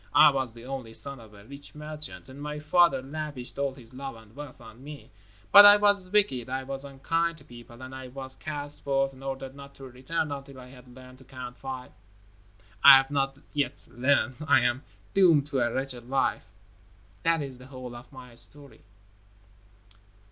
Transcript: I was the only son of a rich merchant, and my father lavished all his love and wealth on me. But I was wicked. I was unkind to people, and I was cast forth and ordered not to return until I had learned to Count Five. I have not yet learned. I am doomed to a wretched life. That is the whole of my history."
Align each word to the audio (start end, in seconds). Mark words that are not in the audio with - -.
I 0.15 0.31
was 0.31 0.51
the 0.53 0.65
only 0.65 0.95
son 0.95 1.19
of 1.19 1.35
a 1.35 1.45
rich 1.45 1.75
merchant, 1.75 2.27
and 2.27 2.41
my 2.41 2.57
father 2.57 3.03
lavished 3.03 3.59
all 3.59 3.75
his 3.75 3.93
love 3.93 4.15
and 4.15 4.35
wealth 4.35 4.59
on 4.59 4.83
me. 4.83 5.11
But 5.51 5.63
I 5.63 5.77
was 5.77 6.09
wicked. 6.09 6.49
I 6.49 6.63
was 6.63 6.83
unkind 6.83 7.37
to 7.37 7.43
people, 7.45 7.79
and 7.83 7.93
I 7.93 8.07
was 8.07 8.35
cast 8.35 8.83
forth 8.83 9.13
and 9.13 9.23
ordered 9.23 9.53
not 9.53 9.75
to 9.75 9.83
return 9.83 10.31
until 10.31 10.59
I 10.59 10.69
had 10.69 10.95
learned 10.95 11.19
to 11.19 11.23
Count 11.23 11.55
Five. 11.55 11.91
I 12.83 12.95
have 12.97 13.11
not 13.11 13.37
yet 13.53 13.85
learned. 13.91 14.37
I 14.47 14.61
am 14.61 14.81
doomed 15.13 15.45
to 15.49 15.59
a 15.59 15.71
wretched 15.71 16.09
life. 16.09 16.45
That 17.21 17.43
is 17.43 17.59
the 17.59 17.67
whole 17.67 17.95
of 17.95 18.11
my 18.11 18.31
history." 18.31 18.81